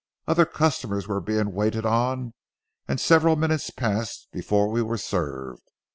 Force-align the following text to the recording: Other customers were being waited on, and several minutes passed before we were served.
Other 0.27 0.47
customers 0.47 1.07
were 1.07 1.21
being 1.21 1.51
waited 1.53 1.85
on, 1.85 2.33
and 2.87 2.99
several 2.99 3.35
minutes 3.35 3.69
passed 3.69 4.29
before 4.31 4.67
we 4.71 4.81
were 4.81 4.97
served. 4.97 5.61